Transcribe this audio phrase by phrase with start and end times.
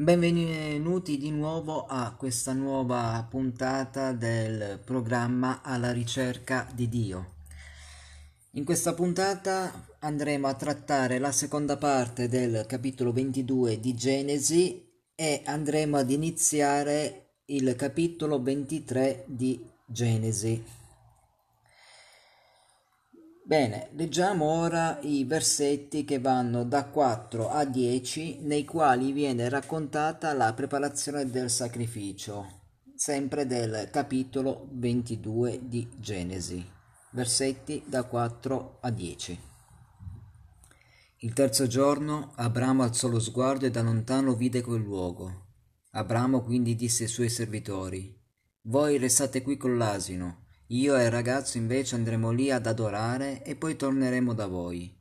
[0.00, 7.34] Benvenuti di nuovo a questa nuova puntata del programma alla ricerca di Dio.
[8.52, 15.42] In questa puntata andremo a trattare la seconda parte del capitolo 22 di Genesi e
[15.44, 20.79] andremo ad iniziare il capitolo 23 di Genesi.
[23.50, 30.32] Bene, leggiamo ora i versetti che vanno da 4 a 10 nei quali viene raccontata
[30.34, 32.46] la preparazione del sacrificio,
[32.94, 36.64] sempre del capitolo 22 di Genesi,
[37.10, 39.40] versetti da 4 a 10.
[41.16, 45.46] Il terzo giorno Abramo alzò lo sguardo e da lontano vide quel luogo.
[45.90, 48.16] Abramo quindi disse ai suoi servitori,
[48.66, 50.39] Voi restate qui con l'asino,
[50.72, 54.96] io e il ragazzo invece andremo lì ad adorare e poi torneremo da voi.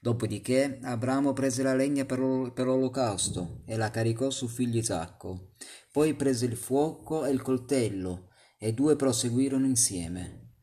[0.00, 5.52] Dopodiché Abramo prese la legna per, l'olocausto e la caricò su figlio Isacco.
[5.92, 10.54] Poi prese il fuoco e il coltello e due proseguirono insieme.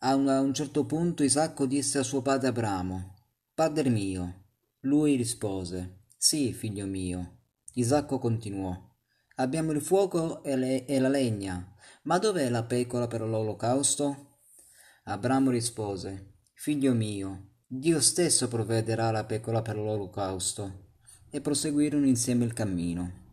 [0.00, 3.14] A un, certo punto Isacco disse a suo padre Abramo,
[3.54, 4.44] Padre mio.
[4.80, 7.40] Lui rispose, Sì, figlio mio.
[7.74, 8.74] Isacco continuò,
[9.36, 14.38] Abbiamo il fuoco e, le, e la legna, ma dov'è la pecora per l'olocausto?
[15.04, 20.84] Abramo rispose, Figlio mio, Dio stesso provvederà la pecora per l'olocausto.
[21.30, 23.24] E proseguirono insieme il cammino.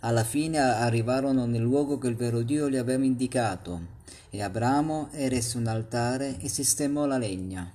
[0.00, 3.96] Alla fine arrivarono nel luogo che il vero Dio gli aveva indicato,
[4.30, 7.72] e Abramo eresse un altare e sistemò la legna.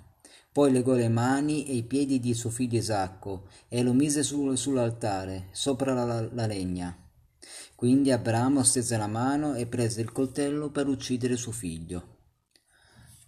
[0.51, 4.53] Poi legò le mani e i piedi di suo figlio Isacco e lo mise su,
[4.55, 6.95] sull'altare, sopra la, la legna.
[7.83, 12.19] Quindi Abramo stese la mano e prese il coltello per uccidere suo figlio.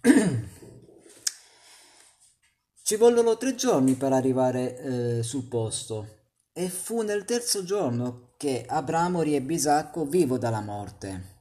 [2.82, 6.20] Ci vollero tre giorni per arrivare eh, sul posto
[6.54, 11.40] e fu nel terzo giorno che Abramo riebbe Isacco vivo dalla morte,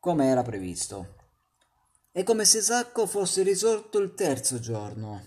[0.00, 1.16] come era previsto.
[2.10, 5.22] È come se Isacco fosse risorto il terzo giorno.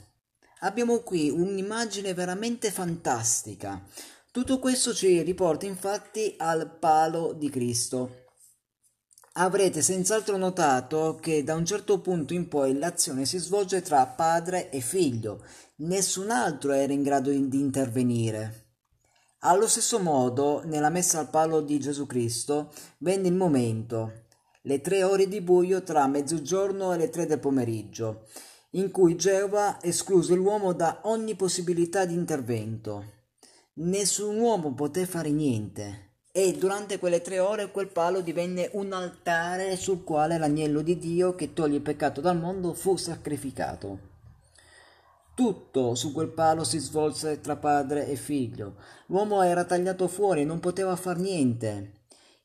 [0.61, 3.79] Abbiamo qui un'immagine veramente fantastica,
[4.31, 8.27] tutto questo ci riporta infatti al palo di Cristo.
[9.33, 14.69] Avrete senz'altro notato che da un certo punto in poi l'azione si svolge tra padre
[14.69, 15.43] e figlio,
[15.77, 18.67] nessun altro era in grado di intervenire.
[19.39, 24.27] Allo stesso modo, nella messa al palo di Gesù Cristo, venne il momento,
[24.61, 28.27] le tre ore di buio tra mezzogiorno e le tre del pomeriggio,
[28.71, 33.19] in cui Geova escluse l'uomo da ogni possibilità di intervento.
[33.73, 36.09] Nessun uomo poté fare niente.
[36.33, 41.35] E durante quelle tre ore quel palo divenne un altare sul quale l'agnello di Dio
[41.35, 44.09] che toglie il peccato dal mondo fu sacrificato.
[45.33, 48.75] Tutto su quel palo si svolse tra padre e figlio.
[49.05, 51.93] L'uomo era tagliato fuori, non poteva far niente.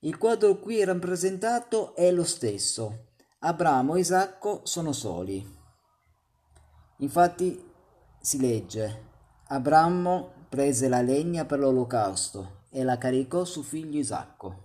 [0.01, 3.07] Il quadro qui rappresentato è lo stesso.
[3.41, 5.45] Abramo e Isacco sono soli.
[6.99, 7.69] Infatti
[8.21, 9.07] si legge
[9.49, 14.65] Abramo prese la legna per l'olocausto e la caricò su figlio Isacco.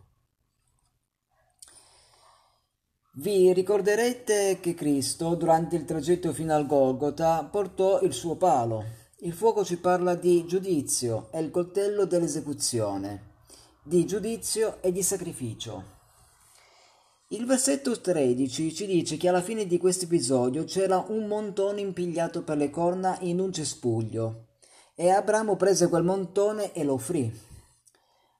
[3.13, 8.85] Vi ricorderete che Cristo, durante il tragitto fino al Golgota, portò il suo palo.
[9.19, 13.33] Il fuoco ci parla di giudizio e il coltello dell'esecuzione,
[13.83, 15.99] di giudizio e di sacrificio.
[17.27, 22.43] Il versetto 13 ci dice che alla fine di questo episodio c'era un montone impigliato
[22.43, 24.50] per le corna in un cespuglio.
[25.01, 27.27] E Abramo prese quel montone e lo offrì.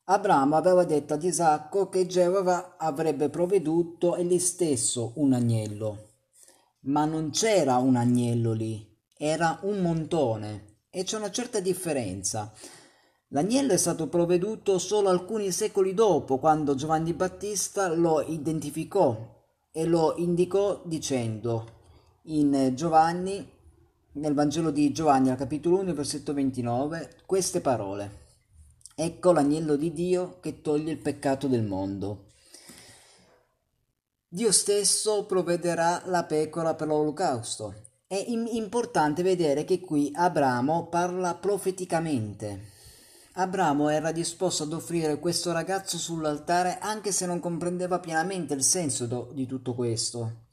[0.03, 6.09] Abramo aveva detto ad Isacco che Geova avrebbe provveduto egli stesso un agnello.
[6.81, 12.53] Ma non c'era un agnello lì, era un montone e c'è una certa differenza.
[13.29, 19.17] L'agnello è stato provveduto solo alcuni secoli dopo, quando Giovanni Battista lo identificò
[19.72, 21.79] e lo indicò dicendo
[22.25, 23.60] in Giovanni
[24.13, 28.19] nel Vangelo di Giovanni al capitolo 1 versetto 29 queste parole.
[28.96, 32.25] Ecco l'agnello di Dio che toglie il peccato del mondo.
[34.28, 37.73] Dio stesso provvederà la pecora per l'olocausto.
[38.05, 42.69] È importante vedere che qui Abramo parla profeticamente.
[43.34, 49.29] Abramo era disposto ad offrire questo ragazzo sull'altare anche se non comprendeva pienamente il senso
[49.34, 50.49] di tutto questo.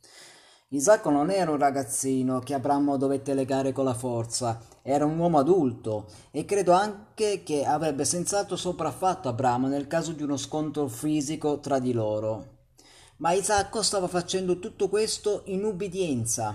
[0.70, 5.38] Isacco non era un ragazzino che Abramo dovette legare con la forza, era un uomo
[5.38, 11.60] adulto e credo anche che avrebbe senz'altro sopraffatto Abramo nel caso di uno scontro fisico
[11.60, 12.56] tra di loro.
[13.16, 16.54] Ma Isacco stava facendo tutto questo in ubbidienza.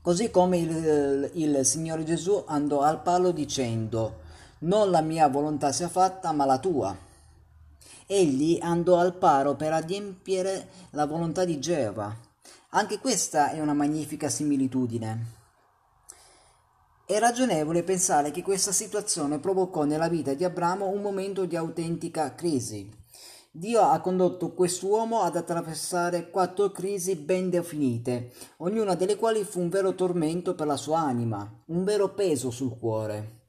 [0.00, 4.20] Così come il, il Signore Gesù andò al palo dicendo
[4.60, 6.96] non la mia volontà sia fatta, ma la tua.
[8.06, 12.25] Egli andò al paro per adempiere la volontà di Geova.
[12.76, 15.26] Anche questa è una magnifica similitudine.
[17.06, 22.34] È ragionevole pensare che questa situazione provocò nella vita di Abramo un momento di autentica
[22.34, 22.86] crisi.
[23.50, 29.70] Dio ha condotto quest'uomo ad attraversare quattro crisi ben definite, ognuna delle quali fu un
[29.70, 33.44] vero tormento per la sua anima, un vero peso sul cuore.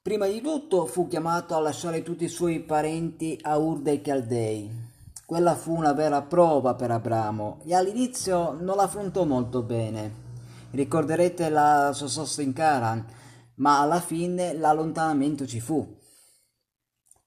[0.00, 4.88] Prima di tutto fu chiamato a lasciare tutti i suoi parenti a Ur dei Caldei.
[5.30, 10.12] Quella fu una vera prova per Abramo e all'inizio non l'affrontò molto bene.
[10.72, 13.06] Ricorderete la sua sosta in Caran,
[13.58, 15.86] ma alla fine l'allontanamento ci fu.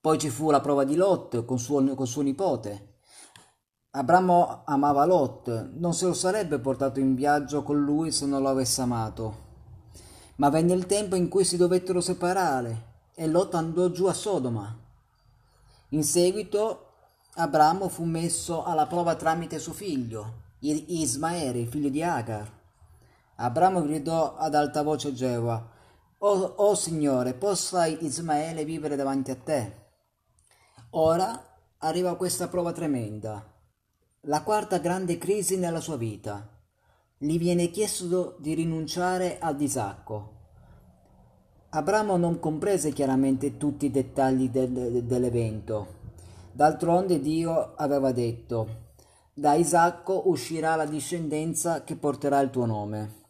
[0.02, 2.96] Poi ci fu la prova di Lot con suo, con suo nipote.
[3.92, 8.50] Abramo amava Lot, non se lo sarebbe portato in viaggio con lui se non lo
[8.50, 9.36] avesse amato.
[10.36, 14.78] Ma venne il tempo in cui si dovettero separare e Lot andò giù a Sodoma.
[15.88, 16.83] In seguito
[17.36, 22.48] Abramo fu messo alla prova tramite suo figlio, Ismaele, figlio di Agar.
[23.34, 25.68] Abramo gridò ad alta voce a Geova,
[26.18, 29.72] o, oh Signore, possa Ismaele vivere davanti a te?
[30.90, 33.44] Ora arriva questa prova tremenda,
[34.20, 36.48] la quarta grande crisi nella sua vita.
[37.18, 40.32] Gli viene chiesto di rinunciare al disacco.
[41.70, 46.02] Abramo non comprese chiaramente tutti i dettagli del, dell'evento.
[46.54, 48.92] D'altronde Dio aveva detto,
[49.34, 53.22] da Isacco uscirà la discendenza che porterà il tuo nome.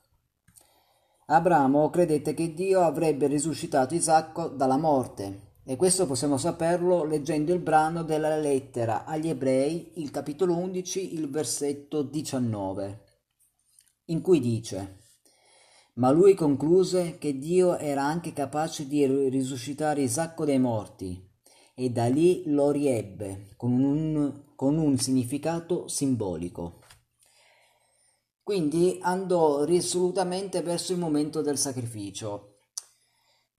[1.28, 7.60] Abramo credette che Dio avrebbe risuscitato Isacco dalla morte, e questo possiamo saperlo leggendo il
[7.60, 13.04] brano della lettera agli ebrei, il capitolo 11, il versetto 19,
[14.08, 14.98] in cui dice
[15.94, 21.32] Ma lui concluse che Dio era anche capace di risuscitare Isacco dai morti,
[21.74, 26.80] e da lì lo riebbe con un, con un significato simbolico.
[28.42, 32.58] Quindi andò risolutamente verso il momento del sacrificio.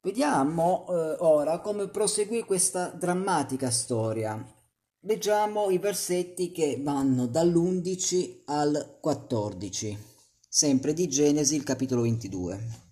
[0.02, 4.54] Vediamo eh, ora come proseguì questa drammatica storia.
[5.00, 9.98] Leggiamo i versetti che vanno dall'11 al 14,
[10.48, 12.84] sempre di Genesi, il capitolo 22.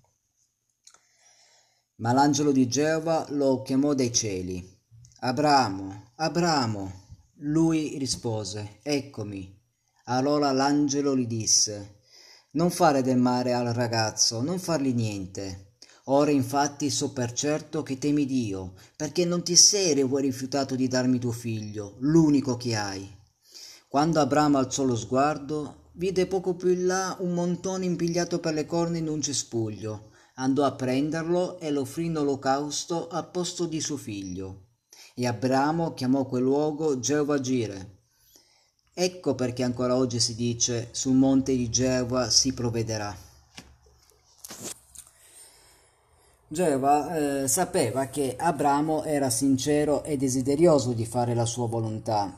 [1.97, 4.72] Ma l'angelo di Geova lo chiamò dai cieli.
[5.25, 6.91] Abramo, Abramo.
[7.35, 9.57] Lui rispose, Eccomi.
[10.07, 11.99] Allora l'angelo gli disse,
[12.51, 15.75] Non fare del male al ragazzo, non fargli niente.
[16.07, 21.19] Ora infatti so per certo che temi Dio, perché non ti sei rifiutato di darmi
[21.19, 23.09] tuo figlio, l'unico che hai.
[23.87, 28.65] Quando Abramo alzò lo sguardo, vide poco più in là un montone impigliato per le
[28.65, 30.11] corna in un cespuglio.
[30.35, 34.62] Andò a prenderlo e lo offrì in olocausto al posto di suo figlio.
[35.13, 37.93] E Abramo chiamò quel luogo Geova Gire,
[38.95, 43.15] Ecco perché ancora oggi si dice sul monte di Geova si provvederà.
[46.47, 52.31] Geova eh, sapeva che Abramo era sincero e desideroso di fare la sua volontà.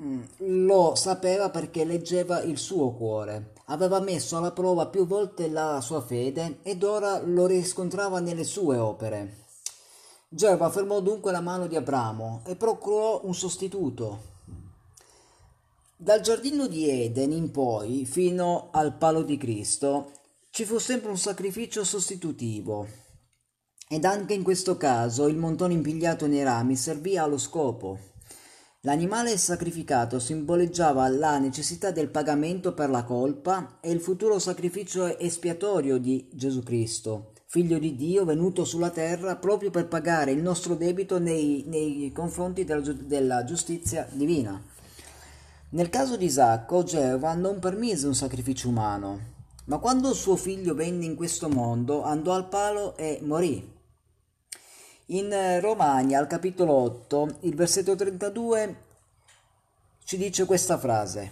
[0.00, 0.22] Mm,
[0.66, 6.00] lo sapeva perché leggeva il suo cuore, aveva messo alla prova più volte la sua
[6.00, 9.46] fede ed ora lo riscontrava nelle sue opere.
[10.28, 14.36] Geova fermò dunque la mano di Abramo e procurò un sostituto,
[16.00, 20.12] dal giardino di Eden in poi, fino al palo di Cristo,
[20.50, 22.86] ci fu sempre un sacrificio sostitutivo.
[23.88, 27.98] Ed anche in questo caso il montone impigliato nei rami servì allo scopo.
[28.82, 35.98] L'animale sacrificato simboleggiava la necessità del pagamento per la colpa e il futuro sacrificio espiatorio
[35.98, 41.18] di Gesù Cristo, figlio di Dio venuto sulla terra proprio per pagare il nostro debito
[41.18, 44.62] nei, nei confronti della, della giustizia divina.
[45.70, 49.20] Nel caso di Isacco, Geova non permise un sacrificio umano,
[49.64, 53.76] ma quando suo figlio venne in questo mondo andò al palo e morì.
[55.06, 58.82] In Romani, al capitolo 8, il versetto 32
[60.04, 61.30] ci dice questa frase.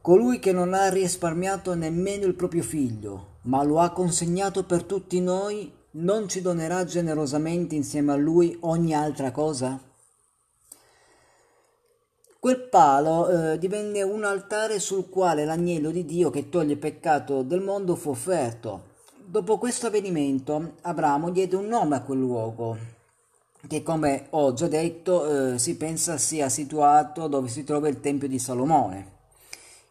[0.00, 5.20] Colui che non ha risparmiato nemmeno il proprio figlio, ma lo ha consegnato per tutti
[5.20, 9.80] noi, non ci donerà generosamente insieme a lui ogni altra cosa?
[12.38, 17.42] Quel palo eh, divenne un altare sul quale l'agnello di Dio che toglie il peccato
[17.42, 18.88] del mondo fu offerto.
[19.16, 22.78] Dopo questo avvenimento Abramo diede un nome a quel luogo,
[23.68, 28.26] che come ho già detto eh, si pensa sia situato dove si trova il Tempio
[28.26, 29.18] di Salomone.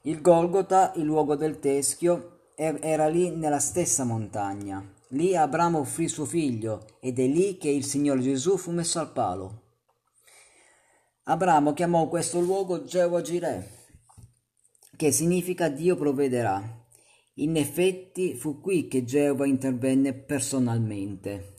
[0.02, 4.86] Il Golgota, il luogo del teschio, era lì nella stessa montagna.
[5.10, 9.14] Lì Abramo offrì suo figlio ed è lì che il Signore Gesù fu messo al
[9.14, 9.62] palo.
[11.24, 13.88] Abramo chiamò questo luogo Geova Jireh,
[14.98, 16.62] che significa Dio provvederà.
[17.36, 21.54] In effetti fu qui che Geova intervenne personalmente.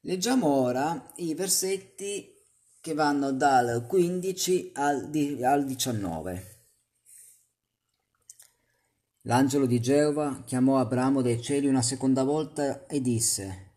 [0.00, 2.34] Leggiamo ora i versetti
[2.80, 6.57] che vanno dal 15 al, 19.
[9.28, 13.72] L'angelo di Geova chiamò Abramo dai cieli una seconda volta e disse: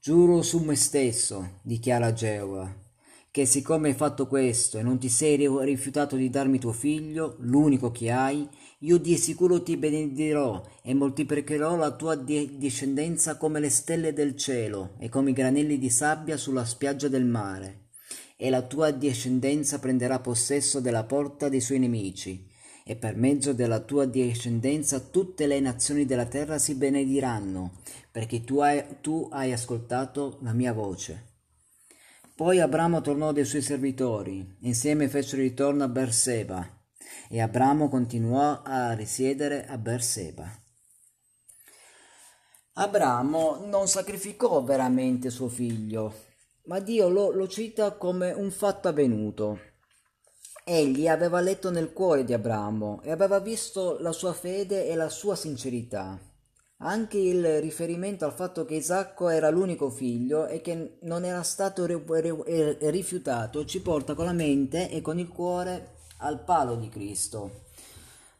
[0.00, 2.68] Giuro su me stesso, dichiara Geova,
[3.30, 7.92] che siccome hai fatto questo e non ti sei rifiutato di darmi tuo figlio, l'unico
[7.92, 8.48] che hai,
[8.80, 14.94] io di sicuro ti benedirò e moltiplicherò la tua discendenza come le stelle del cielo
[14.98, 17.90] e come i granelli di sabbia sulla spiaggia del mare.
[18.36, 22.50] E la tua discendenza prenderà possesso della porta dei suoi nemici
[22.84, 27.78] e per mezzo della tua discendenza tutte le nazioni della terra si benediranno,
[28.10, 31.30] perché tu hai, tu hai ascoltato la mia voce.
[32.34, 36.66] Poi Abramo tornò dai suoi servitori, insieme fecero ritorno a Berseba,
[37.28, 40.50] e Abramo continuò a risiedere a Berseba.
[42.74, 46.14] Abramo non sacrificò veramente suo figlio,
[46.64, 49.71] ma Dio lo, lo cita come un fatto avvenuto
[50.64, 55.08] Egli aveva letto nel cuore di Abramo e aveva visto la sua fede e la
[55.08, 56.16] sua sincerità.
[56.84, 61.84] Anche il riferimento al fatto che Isacco era l'unico figlio e che non era stato
[61.86, 67.64] rifiutato ci porta con la mente e con il cuore al palo di Cristo.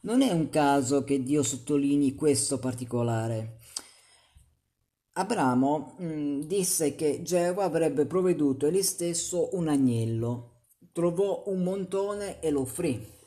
[0.02, 3.58] Non è un caso che Dio sottolinei questo particolare.
[5.14, 10.51] Abramo mh, mm, disse che Geova avrebbe provveduto egli stesso un agnello
[10.92, 13.20] trovò un montone e lo offrì.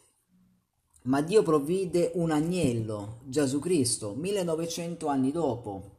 [1.03, 5.93] Ma Dio provvide un agnello, Gesù Cristo, 1900 anni dopo.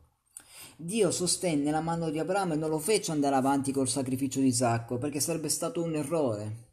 [0.77, 4.49] Dio sostenne la mano di Abramo e non lo fece andare avanti col sacrificio di
[4.49, 6.65] Isacco, perché sarebbe stato un errore.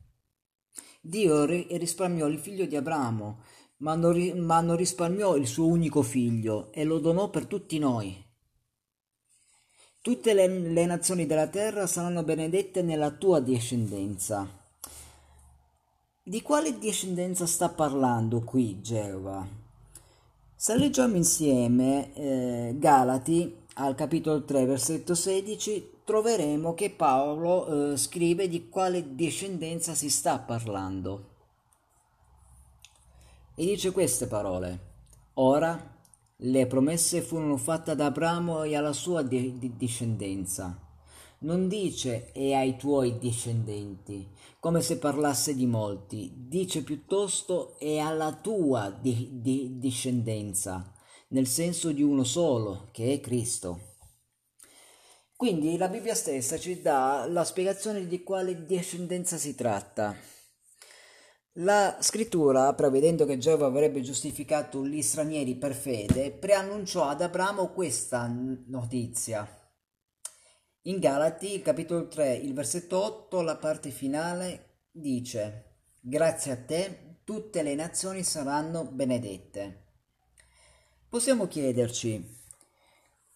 [1.00, 3.42] Dio risparmiò il figlio di Abramo,
[3.78, 8.22] ma non, ma non risparmiò il suo unico figlio e lo donò per tutti noi.
[10.02, 14.62] Tutte le, le nazioni della terra saranno benedette nella tua discendenza.
[16.25, 19.46] Di quale discendenza sta parlando qui Geova?
[20.56, 28.48] Se leggiamo insieme eh, Galati al capitolo 3 versetto 16 troveremo che Paolo eh, scrive
[28.48, 31.32] di quale discendenza si sta parlando.
[33.56, 34.80] E dice queste parole.
[35.34, 35.77] Ora
[36.38, 40.83] le promesse furono fatte ad Abramo e alla sua di- di discendenza
[41.44, 44.28] non dice e ai tuoi discendenti,
[44.60, 50.92] come se parlasse di molti, dice piuttosto e alla tua di, di discendenza,
[51.30, 53.92] nel senso di uno solo, che è Cristo.
[55.36, 60.16] Quindi la Bibbia stessa ci dà la spiegazione di quale discendenza si tratta.
[61.58, 68.26] La scrittura, prevedendo che Giova avrebbe giustificato gli stranieri per fede, preannunciò ad Abramo questa
[68.68, 69.62] notizia.
[70.86, 77.63] In Galati, capitolo 3, il versetto 8, la parte finale dice: Grazie a te tutte
[77.63, 79.86] le nazioni saranno benedette.
[81.08, 82.22] Possiamo chiederci,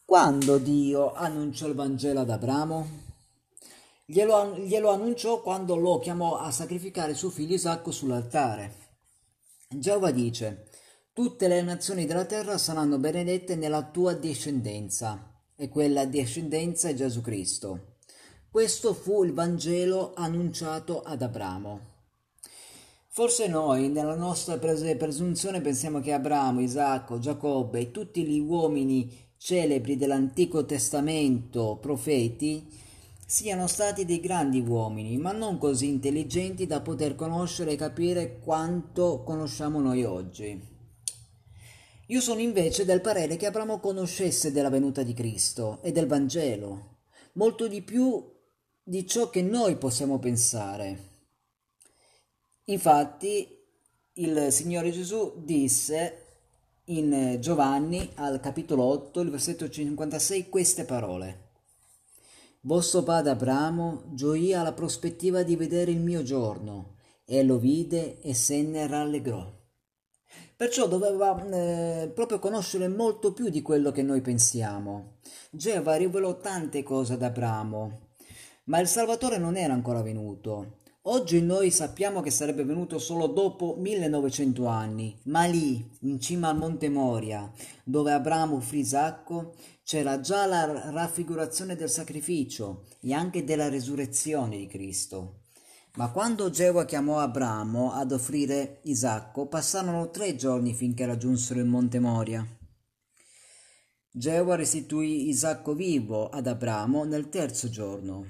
[0.04, 2.86] quando Dio annunciò il Vangelo ad Abramo?
[4.04, 8.74] Glielo, glielo annunciò quando lo chiamò a sacrificare suo figlio Isacco sull'altare.
[9.70, 10.68] Giova dice:
[11.14, 17.22] Tutte le nazioni della terra saranno benedette nella tua discendenza e quella discendenza è Gesù
[17.22, 17.96] Cristo.
[18.50, 21.96] Questo fu il Vangelo annunciato ad Abramo.
[23.10, 29.98] Forse noi, nella nostra presunzione, pensiamo che Abramo, Isacco, Giacobbe e tutti gli uomini celebri
[29.98, 32.68] dell'Antico Testamento, profeti,
[33.26, 39.24] siano stati dei grandi uomini, ma non così intelligenti da poter conoscere e capire quanto
[39.24, 40.77] conosciamo noi oggi.
[42.10, 47.00] Io sono invece del parere che Abramo conoscesse della venuta di Cristo e del Vangelo,
[47.34, 48.34] molto di più
[48.82, 51.16] di ciò che noi possiamo pensare.
[52.66, 53.46] Infatti
[54.14, 56.24] il Signore Gesù disse
[56.86, 61.50] in Giovanni al capitolo 8, il versetto 56, queste parole.
[62.62, 66.96] Vostro padre Abramo gioì alla prospettiva di vedere il mio giorno,
[67.26, 69.57] e lo vide e se ne rallegrò.
[70.58, 75.18] Perciò doveva eh, proprio conoscere molto più di quello che noi pensiamo.
[75.52, 78.08] Geova rivelò tante cose ad Abramo,
[78.64, 80.80] ma il Salvatore non era ancora venuto.
[81.04, 86.58] Oggi noi sappiamo che sarebbe venuto solo dopo 1900 anni, ma lì, in cima al
[86.58, 87.52] Monte Moria,
[87.84, 94.66] dove Abramo offrì Isacco, c'era già la raffigurazione del sacrificio e anche della resurrezione di
[94.66, 95.37] Cristo.
[95.98, 102.00] Ma quando Geova chiamò Abramo ad offrire Isacco, passarono tre giorni finché raggiunsero il Monte
[102.00, 102.46] Moria.
[104.12, 108.28] Geova restituì Isacco vivo ad Abramo nel terzo giorno.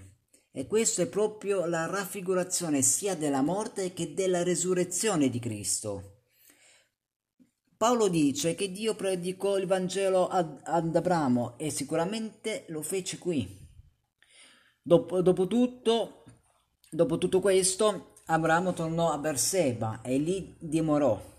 [0.50, 6.22] E questo è proprio la raffigurazione sia della morte che della resurrezione di Cristo.
[7.76, 13.66] Paolo dice che Dio predicò il Vangelo ad, ad Abramo e sicuramente lo fece qui.
[14.82, 16.17] Dopo, dopo, tutto,
[16.89, 21.36] dopo tutto questo, Abramo tornò a Berseba e lì dimorò.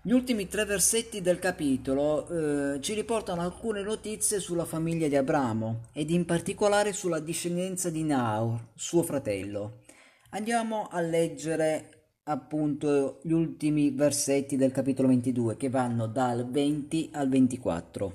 [0.00, 5.88] Gli ultimi tre versetti del capitolo eh, ci riportano alcune notizie sulla famiglia di Abramo
[5.92, 9.82] ed in particolare sulla discendenza di Naur, suo fratello.
[10.30, 17.28] Andiamo a leggere appunto gli ultimi versetti del capitolo 22 che vanno dal 20 al
[17.28, 18.12] 24.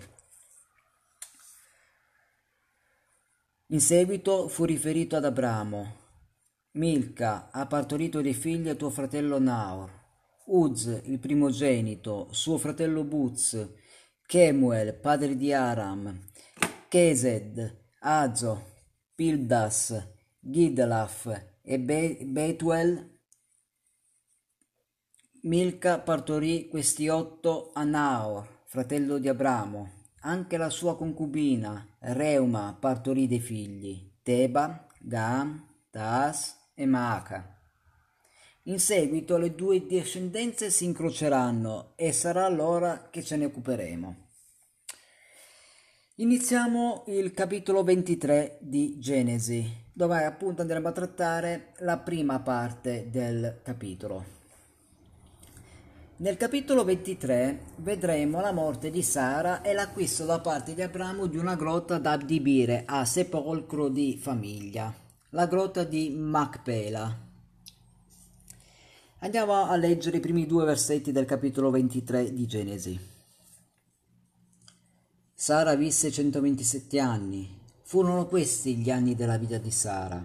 [3.67, 6.02] In seguito fu riferito ad Abramo,
[6.75, 10.01] Milca ha partorito dei figli a tuo fratello Naur
[10.45, 13.75] Uz, il primogenito, suo fratello Buz,
[14.25, 16.19] Kemuel, padre di Aram,
[16.89, 18.73] Kesed, Azo,
[19.15, 20.05] Pildas,
[20.39, 23.19] Gidlaf e Be- Betuel.
[25.43, 30.01] Milca partorì questi otto a Naor, fratello di Abramo.
[30.21, 37.59] Anche la sua concubina, Reuma, partorì dei figli, Teba, Gaam, Taas e Maaca.
[38.63, 44.23] In seguito le due discendenze si incroceranno e sarà allora che ce ne occuperemo.
[46.17, 53.61] Iniziamo il capitolo 23 di Genesi, dove appunto andremo a trattare la prima parte del
[53.63, 54.41] capitolo.
[56.17, 61.37] Nel capitolo 23 vedremo la morte di Sara e l'acquisto da parte di Abramo di
[61.37, 64.93] una grotta da adibire a sepolcro di famiglia,
[65.33, 67.31] la grotta di Macpela.
[69.19, 72.99] Andiamo a leggere i primi due versetti del capitolo 23 di Genesi.
[75.33, 77.61] Sara visse 127 anni.
[77.81, 80.23] Furono questi gli anni della vita di Sara.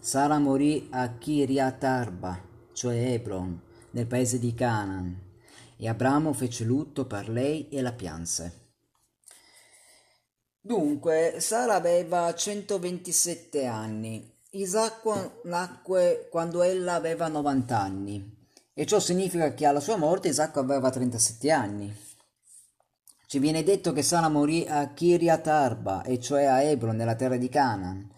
[0.00, 2.40] Sara morì a Kiriat Arba,
[2.72, 5.20] cioè Hebron, nel paese di Canaan,
[5.76, 8.68] e Abramo fece lutto per lei e la pianse.
[10.62, 14.34] Dunque, Sara aveva 127 anni.
[14.56, 20.60] Isacco nacque quando ella aveva 90 anni e ciò significa che alla sua morte Isacco
[20.60, 21.94] aveva 37 anni.
[23.26, 27.36] Ci viene detto che Sara morì a Kiryat Arba, e cioè a Hebron, nella terra
[27.36, 28.08] di Canaan.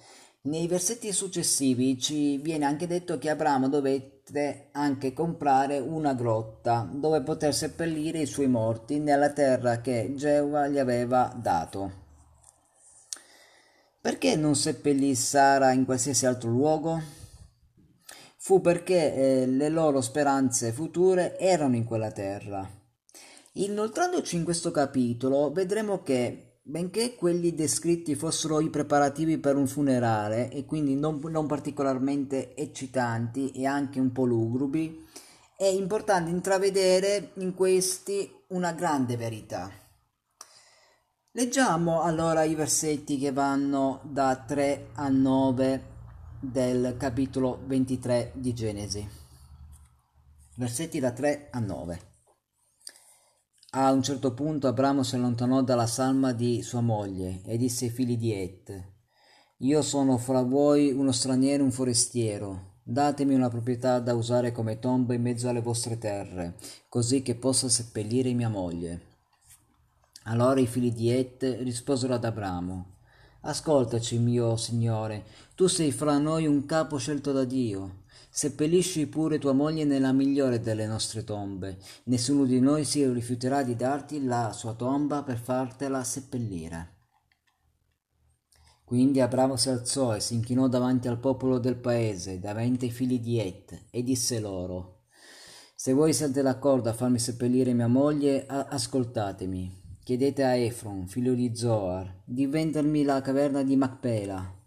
[0.43, 7.23] Nei versetti successivi ci viene anche detto che Abramo dovette anche comprare una grotta dove
[7.23, 12.07] poter seppellire i suoi morti nella terra che Geova gli aveva dato.
[14.01, 17.17] Perché non seppellì Sara in qualsiasi altro luogo?
[18.49, 22.67] fu perché eh, le loro speranze future erano in quella terra.
[23.55, 30.51] Inoltrandoci in questo capitolo vedremo che, benché quelli descritti fossero i preparativi per un funerale
[30.51, 35.05] e quindi non, non particolarmente eccitanti e anche un po' lugubri,
[35.55, 39.71] è importante intravedere in questi una grande verità.
[41.39, 45.83] Leggiamo allora i versetti che vanno da 3 a 9
[46.41, 49.09] del capitolo 23 di Genesi,
[50.57, 52.01] versetti da 3 a 9.
[53.71, 57.93] A un certo punto Abramo si allontanò dalla salma di sua moglie e disse ai
[57.93, 58.93] figli di Et,
[59.59, 65.15] Io sono fra voi uno straniero, un forestiero, datemi una proprietà da usare come tomba
[65.15, 66.57] in mezzo alle vostre terre,
[66.89, 69.08] così che possa seppellire mia moglie.
[70.31, 72.97] Allora i figli di Et risposero ad Abramo,
[73.41, 78.03] Ascoltaci, mio Signore, tu sei fra noi un capo scelto da Dio.
[78.29, 81.79] Seppellisci pure tua moglie nella migliore delle nostre tombe.
[82.05, 86.97] Nessuno di noi si rifiuterà di darti la sua tomba per fartela seppellire.
[88.85, 93.19] Quindi Abramo si alzò e si inchinò davanti al popolo del paese, davanti ai figli
[93.19, 95.05] di Et, e disse loro:
[95.75, 99.87] Se voi siete d'accordo a farmi seppellire mia moglie, ascoltatemi.
[100.09, 104.59] Chiedete a Efron, figlio di Zoar, di vendermi la caverna di Macpela,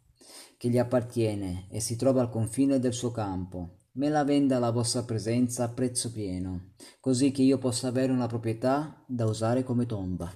[0.56, 3.88] che gli appartiene e si trova al confine del suo campo.
[3.94, 8.28] Me la venda alla vostra presenza a prezzo pieno, così che io possa avere una
[8.28, 10.32] proprietà da usare come tomba.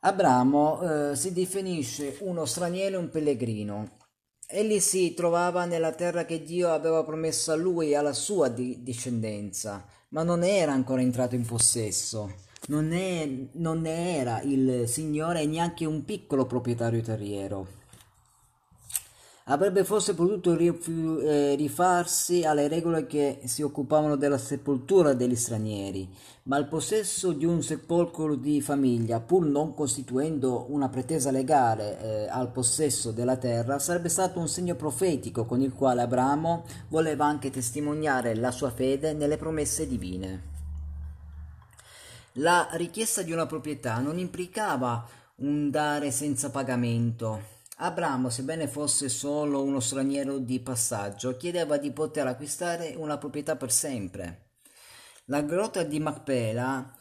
[0.00, 3.96] Abramo eh, si definisce uno straniero e un pellegrino.
[4.44, 8.82] Egli si trovava nella terra che Dio aveva promesso a lui e alla sua di-
[8.82, 12.32] discendenza, ma non era ancora entrato in possesso.
[12.68, 17.77] Non, è, non ne era il signore neanche un piccolo proprietario terriero.
[19.50, 26.06] Avrebbe forse potuto eh, rifarsi alle regole che si occupavano della sepoltura degli stranieri,
[26.44, 32.28] ma il possesso di un sepolcro di famiglia, pur non costituendo una pretesa legale eh,
[32.28, 37.48] al possesso della terra, sarebbe stato un segno profetico con il quale Abramo voleva anche
[37.48, 40.42] testimoniare la sua fede nelle promesse divine.
[42.32, 49.62] La richiesta di una proprietà non implicava un dare senza pagamento, Abramo, sebbene fosse solo
[49.62, 54.54] uno straniero di passaggio, chiedeva di poter acquistare una proprietà per sempre.
[55.26, 56.98] La grotta di Macpela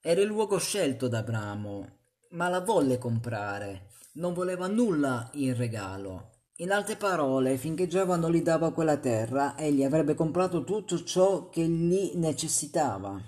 [0.00, 1.88] era il luogo scelto da Abramo,
[2.30, 6.34] ma la volle comprare, non voleva nulla in regalo.
[6.58, 11.48] In altre parole, finché Giova non gli dava quella terra, egli avrebbe comprato tutto ciò
[11.48, 13.20] che gli necessitava.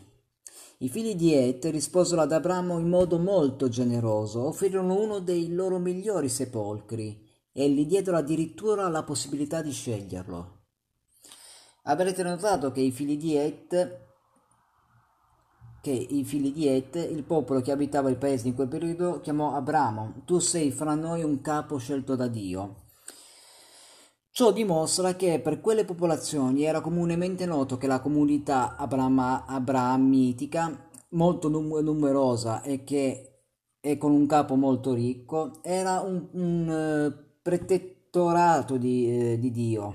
[0.81, 5.81] I figli di Et risposero ad Abramo in modo molto generoso, offrirono uno dei loro
[5.81, 7.21] migliori sepolcri
[7.53, 10.67] e gli diedero addirittura la possibilità di sceglierlo.
[11.83, 14.07] Avrete notato che i figli di Et
[15.81, 19.55] che i figli di Et, il popolo che abitava il paese in quel periodo, chiamò
[19.55, 22.88] Abramo, tu sei fra noi un capo scelto da Dio.
[24.39, 31.49] Ciò dimostra che per quelle popolazioni era comunemente noto che la comunità abrama, abramitica, molto
[31.49, 33.41] num- numerosa e che
[33.81, 39.95] e con un capo molto ricco, era un, un uh, protettorato di, uh, di, Dio.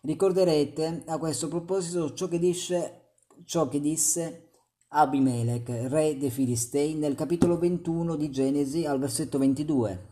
[0.00, 4.48] Ricorderete a questo proposito ciò che, dice, ciò che disse
[4.88, 10.07] Abimelech, re dei Filistei, nel capitolo 21 di Genesi al versetto 22.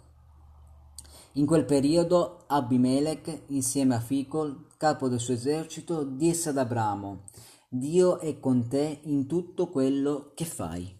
[1.36, 7.24] In quel periodo Abimelech, insieme a Ficol, capo del suo esercito, disse ad Abramo,
[7.68, 10.95] Dio è con te in tutto quello che fai.